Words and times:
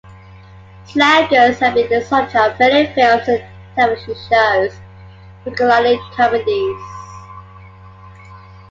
Slackers 0.87 1.59
have 1.59 1.75
been 1.75 1.87
the 1.87 2.03
subject 2.03 2.35
of 2.35 2.57
many 2.59 2.91
films 2.95 3.27
and 3.27 3.45
television 3.75 4.15
shows, 4.31 4.81
particularly 5.43 5.99
comedies. 6.13 6.83